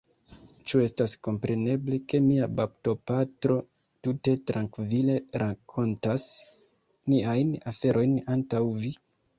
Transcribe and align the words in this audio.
Ĉu 0.69 0.79
estas 0.83 1.11
kompreneble, 1.27 1.99
ke 2.13 2.21
mia 2.29 2.47
baptopatro 2.61 3.59
tute 4.07 4.35
trankvile 4.53 5.21
rakontas 5.45 6.29
niajn 7.15 7.57
aferojn 7.75 8.21
antaŭ 8.39 8.67
vi? 8.83 8.95